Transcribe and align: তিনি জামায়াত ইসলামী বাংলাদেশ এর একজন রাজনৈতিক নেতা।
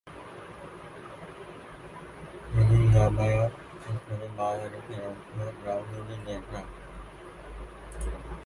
তিনি 2.53 2.87
জামায়াত 2.93 3.53
ইসলামী 3.91 4.27
বাংলাদেশ 4.37 4.85
এর 4.95 5.03
একজন 5.09 5.49
রাজনৈতিক 5.65 6.19
নেতা। 6.27 6.59